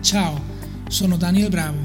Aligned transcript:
Ciao, 0.00 0.40
sono 0.88 1.16
Daniel 1.16 1.50
Bravo 1.50 1.82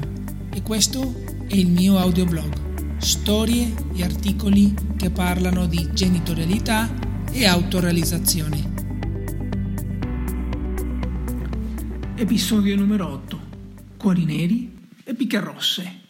e 0.50 0.62
questo 0.62 1.24
è 1.48 1.54
il 1.56 1.68
mio 1.68 1.98
audioblog. 1.98 2.96
Storie 2.98 3.74
e 3.92 4.04
articoli 4.04 4.72
che 4.96 5.10
parlano 5.10 5.66
di 5.66 5.90
genitorialità 5.92 6.88
e 7.32 7.44
autorealizzazione. 7.44 8.72
Episodio 12.14 12.76
numero 12.76 13.08
8. 13.08 13.40
Cuori 13.96 14.24
neri 14.24 14.72
e 15.02 15.14
picche 15.14 15.40
rosse. 15.40 16.00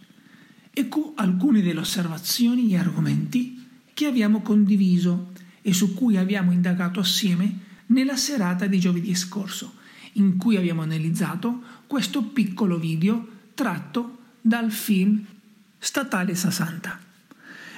Ecco 0.70 1.14
alcune 1.16 1.62
delle 1.62 1.80
osservazioni 1.80 2.72
e 2.72 2.76
argomenti 2.76 3.66
che 3.94 4.04
abbiamo 4.04 4.42
condiviso 4.42 5.32
e 5.62 5.72
su 5.72 5.94
cui 5.94 6.18
abbiamo 6.18 6.52
indagato 6.52 7.00
assieme 7.00 7.60
nella 7.86 8.16
serata 8.16 8.66
di 8.66 8.78
giovedì 8.78 9.14
scorso, 9.14 9.82
in 10.14 10.36
cui 10.36 10.56
abbiamo 10.56 10.82
analizzato 10.82 11.62
questo 11.86 12.22
piccolo 12.22 12.78
video 12.78 13.26
tratto 13.54 14.18
dal 14.40 14.70
film 14.70 15.24
Statale 15.78 16.34
60. 16.34 17.00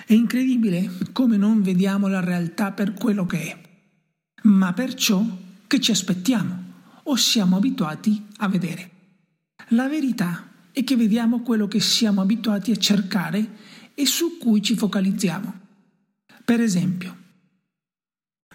È 0.07 0.13
incredibile 0.13 0.91
come 1.13 1.37
non 1.37 1.63
vediamo 1.63 2.07
la 2.07 2.21
realtà 2.21 2.73
per 2.73 2.95
quello 2.95 3.27
che 3.27 3.51
è, 3.51 3.61
ma 4.43 4.73
per 4.73 4.95
ciò 4.95 5.25
che 5.67 5.81
ci 5.81 5.91
aspettiamo 5.91 6.65
o 7.05 7.17
siamo 7.17 7.57
abituati 7.57 8.25
a 8.39 8.49
vedere. 8.49 8.91
La 9.71 9.89
verità 9.89 10.47
è 10.71 10.85
che 10.85 10.97
vediamo 10.97 11.41
quello 11.41 11.67
che 11.67 11.81
siamo 11.81 12.21
abituati 12.21 12.71
a 12.71 12.77
cercare 12.77 13.49
e 13.95 14.07
su 14.07 14.39
cui 14.39 14.63
ci 14.63 14.77
focalizziamo. 14.77 15.55
Per 16.45 16.61
esempio, 16.61 17.17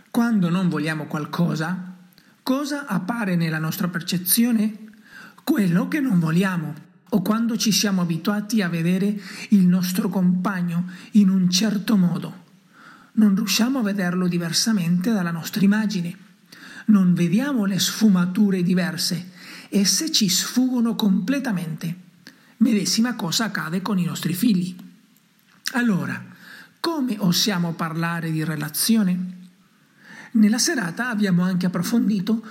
quando 0.09 0.49
non 0.49 0.69
vogliamo 0.69 1.07
qualcosa, 1.07 1.90
cosa 2.51 2.85
appare 2.85 3.37
nella 3.37 3.59
nostra 3.59 3.87
percezione? 3.87 4.89
Quello 5.41 5.87
che 5.87 6.01
non 6.01 6.19
vogliamo. 6.19 6.73
O 7.11 7.21
quando 7.21 7.55
ci 7.55 7.71
siamo 7.71 8.01
abituati 8.01 8.61
a 8.61 8.67
vedere 8.67 9.17
il 9.51 9.65
nostro 9.65 10.09
compagno 10.09 10.89
in 11.11 11.29
un 11.29 11.49
certo 11.49 11.95
modo. 11.95 12.43
Non 13.13 13.35
riusciamo 13.35 13.79
a 13.79 13.83
vederlo 13.83 14.27
diversamente 14.27 15.13
dalla 15.13 15.31
nostra 15.31 15.61
immagine. 15.61 16.13
Non 16.87 17.13
vediamo 17.13 17.63
le 17.63 17.79
sfumature 17.79 18.63
diverse. 18.63 19.29
Esse 19.69 20.11
ci 20.11 20.27
sfuggono 20.27 20.93
completamente. 20.95 21.95
Medesima 22.57 23.15
cosa 23.15 23.45
accade 23.45 23.81
con 23.81 23.97
i 23.97 24.03
nostri 24.03 24.33
figli. 24.33 24.75
Allora, 25.75 26.21
come 26.81 27.15
osiamo 27.17 27.71
parlare 27.71 28.29
di 28.29 28.43
relazione? 28.43 29.39
Nella 30.33 30.59
serata 30.59 31.09
abbiamo 31.09 31.43
anche 31.43 31.65
approfondito 31.65 32.41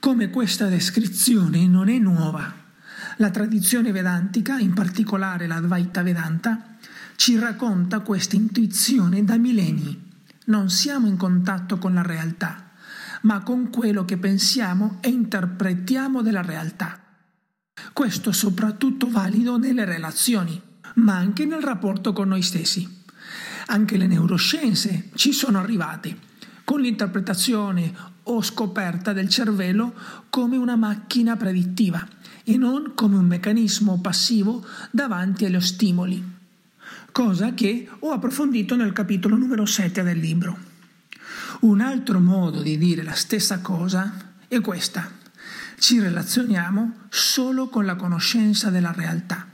come 0.00 0.28
questa 0.28 0.66
descrizione 0.66 1.66
non 1.66 1.88
è 1.88 1.96
nuova. 1.96 2.52
La 3.16 3.30
tradizione 3.30 3.90
vedantica, 3.90 4.58
in 4.58 4.74
particolare 4.74 5.46
l'Advaita 5.46 6.02
Vedanta, 6.02 6.76
ci 7.16 7.38
racconta 7.38 8.00
questa 8.00 8.36
intuizione 8.36 9.24
da 9.24 9.38
millenni. 9.38 10.10
Non 10.46 10.68
siamo 10.68 11.06
in 11.06 11.16
contatto 11.16 11.78
con 11.78 11.94
la 11.94 12.02
realtà, 12.02 12.72
ma 13.22 13.40
con 13.40 13.70
quello 13.70 14.04
che 14.04 14.18
pensiamo 14.18 14.98
e 15.00 15.08
interpretiamo 15.08 16.20
della 16.20 16.42
realtà. 16.42 17.00
Questo 17.94 18.28
è 18.28 18.32
soprattutto 18.34 19.08
valido 19.08 19.56
nelle 19.56 19.86
relazioni, 19.86 20.60
ma 20.96 21.16
anche 21.16 21.46
nel 21.46 21.62
rapporto 21.62 22.12
con 22.12 22.28
noi 22.28 22.42
stessi. 22.42 23.04
Anche 23.66 23.96
le 23.96 24.06
neuroscienze 24.06 25.08
ci 25.14 25.32
sono 25.32 25.58
arrivate 25.58 26.30
con 26.64 26.80
l'interpretazione 26.80 27.92
o 28.24 28.42
scoperta 28.42 29.12
del 29.12 29.28
cervello 29.28 29.94
come 30.30 30.56
una 30.56 30.76
macchina 30.76 31.36
predittiva 31.36 32.06
e 32.44 32.56
non 32.56 32.92
come 32.94 33.16
un 33.16 33.26
meccanismo 33.26 34.00
passivo 34.00 34.64
davanti 34.90 35.44
agli 35.44 35.60
stimoli, 35.60 36.22
cosa 37.10 37.54
che 37.54 37.88
ho 37.98 38.10
approfondito 38.10 38.76
nel 38.76 38.92
capitolo 38.92 39.36
numero 39.36 39.66
7 39.66 40.02
del 40.02 40.18
libro. 40.18 40.70
Un 41.60 41.80
altro 41.80 42.18
modo 42.18 42.62
di 42.62 42.76
dire 42.78 43.02
la 43.02 43.14
stessa 43.14 43.60
cosa 43.60 44.34
è 44.48 44.60
questa. 44.60 45.20
Ci 45.78 46.00
relazioniamo 46.00 47.06
solo 47.08 47.68
con 47.68 47.84
la 47.84 47.96
conoscenza 47.96 48.70
della 48.70 48.92
realtà, 48.92 49.48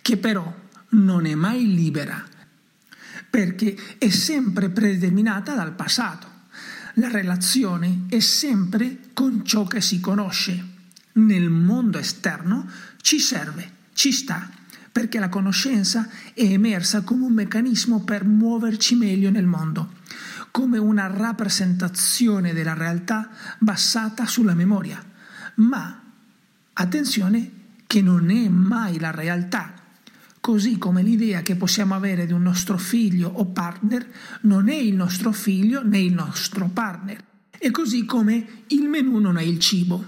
che 0.00 0.16
però 0.16 0.52
non 0.90 1.26
è 1.26 1.34
mai 1.34 1.74
libera, 1.74 2.24
perché 3.28 3.76
è 3.98 4.08
sempre 4.08 4.70
predeterminata 4.70 5.54
dal 5.54 5.72
passato 5.74 6.34
la 6.98 7.10
relazione 7.10 8.04
è 8.08 8.20
sempre 8.20 8.98
con 9.12 9.44
ciò 9.44 9.64
che 9.64 9.80
si 9.80 10.00
conosce. 10.00 10.74
Nel 11.12 11.50
mondo 11.50 11.98
esterno 11.98 12.68
ci 13.00 13.18
serve, 13.18 13.70
ci 13.92 14.12
sta, 14.12 14.48
perché 14.92 15.18
la 15.18 15.28
conoscenza 15.28 16.08
è 16.32 16.42
emersa 16.42 17.02
come 17.02 17.24
un 17.24 17.32
meccanismo 17.32 18.02
per 18.02 18.24
muoverci 18.24 18.94
meglio 18.94 19.30
nel 19.30 19.46
mondo, 19.46 19.92
come 20.50 20.78
una 20.78 21.06
rappresentazione 21.06 22.54
della 22.54 22.74
realtà 22.74 23.28
basata 23.58 24.24
sulla 24.26 24.54
memoria. 24.54 25.02
Ma 25.56 26.02
attenzione 26.72 27.50
che 27.86 28.00
non 28.00 28.30
è 28.30 28.48
mai 28.48 28.98
la 28.98 29.10
realtà 29.10 29.75
così 30.46 30.78
come 30.78 31.02
l'idea 31.02 31.42
che 31.42 31.56
possiamo 31.56 31.96
avere 31.96 32.24
di 32.24 32.32
un 32.32 32.42
nostro 32.42 32.78
figlio 32.78 33.28
o 33.28 33.46
partner 33.46 34.08
non 34.42 34.68
è 34.68 34.76
il 34.76 34.94
nostro 34.94 35.32
figlio 35.32 35.82
né 35.82 35.98
il 35.98 36.12
nostro 36.12 36.70
partner, 36.72 37.20
e 37.50 37.72
così 37.72 38.04
come 38.04 38.62
il 38.68 38.88
menù 38.88 39.18
non 39.18 39.38
è 39.38 39.42
il 39.42 39.58
cibo. 39.58 40.04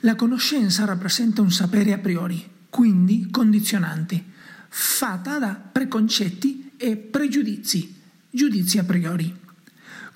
La 0.00 0.16
conoscenza 0.16 0.84
rappresenta 0.84 1.40
un 1.40 1.52
sapere 1.52 1.92
a 1.92 1.98
priori, 1.98 2.44
quindi 2.68 3.28
condizionante, 3.30 4.24
fatta 4.70 5.38
da 5.38 5.54
preconcetti 5.54 6.72
e 6.76 6.96
pregiudizi, 6.96 7.94
giudizi 8.30 8.78
a 8.78 8.84
priori. 8.84 9.32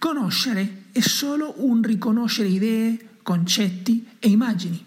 Conoscere 0.00 0.86
è 0.90 0.98
solo 0.98 1.54
un 1.58 1.80
riconoscere 1.80 2.48
idee, 2.48 3.18
concetti 3.22 4.04
e 4.18 4.30
immagini, 4.30 4.84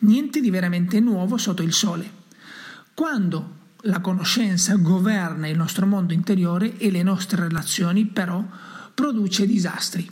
niente 0.00 0.42
di 0.42 0.50
veramente 0.50 1.00
nuovo 1.00 1.38
sotto 1.38 1.62
il 1.62 1.72
sole. 1.72 2.22
Quando 2.92 3.62
la 3.86 4.00
conoscenza 4.00 4.76
governa 4.76 5.48
il 5.48 5.56
nostro 5.56 5.86
mondo 5.86 6.12
interiore 6.12 6.78
e 6.78 6.90
le 6.90 7.02
nostre 7.02 7.42
relazioni 7.42 8.06
però 8.06 8.42
produce 8.94 9.46
disastri. 9.46 10.08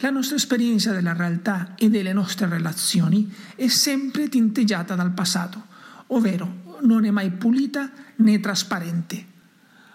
La 0.00 0.10
nostra 0.10 0.36
esperienza 0.36 0.92
della 0.92 1.14
realtà 1.14 1.74
e 1.76 1.88
delle 1.88 2.12
nostre 2.12 2.48
relazioni 2.48 3.32
è 3.54 3.68
sempre 3.68 4.28
tinteggiata 4.28 4.94
dal 4.94 5.12
passato, 5.12 5.64
ovvero 6.08 6.76
non 6.82 7.04
è 7.04 7.10
mai 7.10 7.30
pulita 7.30 7.90
né 8.16 8.40
trasparente. 8.40 9.26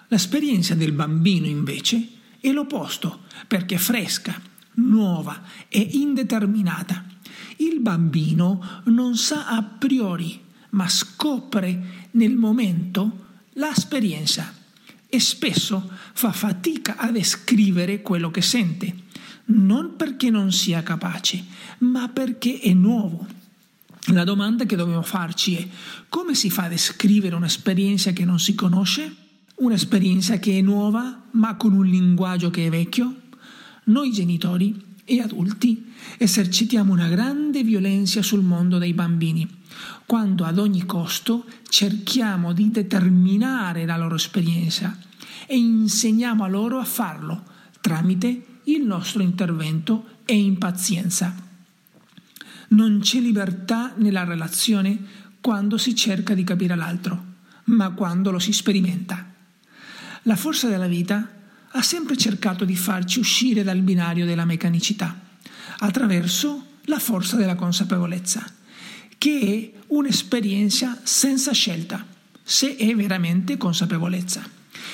L'esperienza 0.08 0.76
del 0.76 0.92
bambino 0.92 1.46
invece 1.46 2.08
è 2.40 2.52
l'opposto, 2.52 3.22
perché 3.48 3.76
è 3.76 3.80
fresca, 3.80 4.40
nuova 4.76 5.42
e 5.70 5.80
indeterminata. 5.80 7.06
Il 7.58 7.80
bambino 7.80 8.82
non 8.86 9.16
sa 9.16 9.48
a 9.48 9.64
priori 9.64 10.43
ma 10.74 10.88
scopre 10.88 12.08
nel 12.12 12.36
momento 12.36 13.26
l'esperienza 13.54 14.54
e 15.08 15.20
spesso 15.20 15.90
fa 16.14 16.32
fatica 16.32 16.98
a 16.98 17.12
descrivere 17.12 18.02
quello 18.02 18.32
che 18.32 18.42
sente, 18.42 18.96
non 19.46 19.96
perché 19.96 20.30
non 20.30 20.52
sia 20.52 20.82
capace, 20.82 21.44
ma 21.80 22.10
perché 22.10 22.60
è 22.60 22.74
nuovo. 22.74 23.28
La 24.08 24.24
domanda 24.24 24.66
che 24.66 24.76
dobbiamo 24.76 25.04
farci 25.04 25.56
è 25.56 25.68
come 26.10 26.36
si 26.36 26.50
fa 26.50 26.64
a 26.64 26.70
descrivere 26.70 27.36
un'esperienza 27.36 28.12
che 28.12 28.26
non 28.26 28.40
si 28.40 28.56
conosce? 28.56 29.16
Un'esperienza 29.56 30.40
che 30.40 30.58
è 30.58 30.62
nuova 30.62 31.26
ma 31.32 31.56
con 31.56 31.74
un 31.74 31.86
linguaggio 31.86 32.50
che 32.50 32.66
è 32.66 32.70
vecchio? 32.70 33.22
Noi 33.86 34.12
genitori 34.12 34.93
e 35.06 35.20
adulti 35.20 35.92
esercitiamo 36.18 36.92
una 36.94 37.08
grande 37.08 37.64
violenza 37.64 38.22
sul 38.22 38.44
mondo 38.44 38.78
dei 38.78 38.94
bambini, 38.94 39.48
quando 40.06 40.46
ad 40.46 40.58
ogni 40.58 40.86
costo 40.86 41.46
cerchiamo 41.68 42.54
di 42.54 42.72
determinare 42.72 43.86
la 43.86 43.98
loro 43.98 44.16
esperienza 44.16 44.98
e 45.46 45.58
insegniamo 45.58 46.44
a 46.44 46.48
loro 46.48 46.80
a 46.80 46.86
farlo 46.86 47.44
tramite 47.82 48.46
il 48.66 48.86
nostro 48.86 49.22
intervento 49.22 50.06
e 50.26 50.38
impazienza. 50.38 51.36
Non 52.70 53.00
c'è 53.02 53.20
libertà 53.20 53.94
nella 53.98 54.24
relazione 54.24 54.98
quando 55.42 55.78
si 55.78 55.94
cerca 55.94 56.34
di 56.34 56.46
capire 56.46 56.76
l'altro, 56.76 57.26
ma 57.66 57.92
quando 57.92 58.32
lo 58.32 58.40
si 58.40 58.54
sperimenta. 58.54 59.32
La 60.24 60.38
forza 60.38 60.70
della 60.70 60.88
vita 60.88 61.30
ha 61.76 61.82
sempre 61.82 62.16
cercato 62.16 62.66
di 62.66 62.76
farci 62.76 63.20
uscire 63.20 63.64
dal 63.64 63.82
binario 63.82 64.26
della 64.26 64.46
meccanicità, 64.46 65.20
attraverso 65.80 66.66
la 66.86 67.00
forza 67.00 67.36
della 67.36 67.56
consapevolezza, 67.56 68.46
che 69.18 69.40
è 69.40 69.80
un'esperienza 69.88 71.00
senza 71.04 71.52
scelta, 71.52 72.06
se 72.44 72.76
è 72.76 72.94
veramente 72.96 73.58
consapevolezza. 73.58 74.48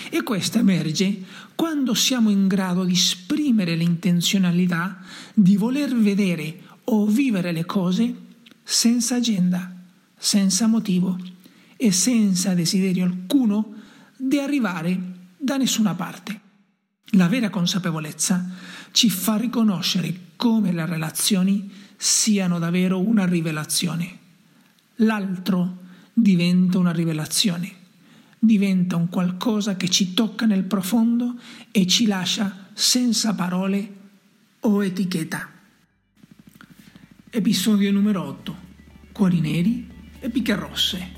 E 0.10 0.24
questa 0.24 0.60
emerge 0.60 1.24
quando 1.56 1.94
siamo 1.94 2.30
in 2.30 2.48
grado 2.48 2.86
di 2.86 2.94
esprimere 2.94 3.76
l'intenzionalità 3.76 5.02
di 5.34 5.58
voler 5.58 5.94
vedere 5.94 6.62
o 6.86 7.06
vivere 7.06 7.52
le 7.52 7.66
cose 7.66 8.16
senza 8.64 9.16
agenda, 9.16 9.76
senza 10.18 10.68
motivo 10.68 11.18
e 11.76 11.92
senza 11.92 12.54
desiderio 12.54 13.04
alcuno 13.04 13.74
di 14.16 14.40
arrivare 14.40 15.00
da 15.38 15.58
nessuna 15.58 15.94
parte. 15.94 16.48
La 17.14 17.28
vera 17.28 17.50
consapevolezza 17.50 18.48
ci 18.92 19.10
fa 19.10 19.36
riconoscere 19.36 20.28
come 20.36 20.72
le 20.72 20.86
relazioni 20.86 21.72
siano 21.98 22.60
davvero 22.60 23.00
una 23.00 23.26
rivelazione. 23.26 24.18
L'altro 24.98 25.78
diventa 26.14 26.78
una 26.78 26.92
rivelazione, 26.92 27.74
diventa 28.38 28.96
un 28.96 29.10
qualcosa 29.10 29.76
che 29.76 29.90
ci 29.90 30.14
tocca 30.14 30.46
nel 30.46 30.66
profondo 30.66 31.40
e 31.72 31.88
ci 31.88 32.06
lascia 32.06 32.68
senza 32.74 33.34
parole 33.34 33.96
o 34.62 34.84
etichetta. 34.84 35.50
Episodio 37.32 37.92
numero 37.92 38.24
8. 38.24 38.58
Cuori 39.12 39.40
neri 39.40 39.90
e 40.20 40.30
picche 40.30 40.56
rosse. 40.56 41.18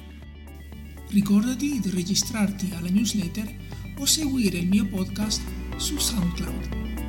Ricordati 1.10 1.82
di 1.82 1.90
registrarti 1.90 2.72
alla 2.78 2.90
newsletter 2.90 3.56
o 3.98 4.06
seguire 4.06 4.58
il 4.58 4.68
mio 4.68 4.86
podcast 4.86 5.61
su 5.82 6.00
SoundCloud. 6.00 7.01